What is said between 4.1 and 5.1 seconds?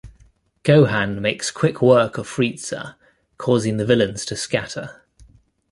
to scatter.